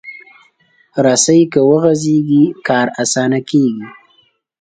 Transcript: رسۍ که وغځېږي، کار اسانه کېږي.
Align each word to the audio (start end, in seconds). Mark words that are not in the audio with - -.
رسۍ 1.05 1.39
که 1.51 1.59
وغځېږي، 1.69 2.43
کار 2.67 2.87
اسانه 3.01 3.39
کېږي. 3.49 3.85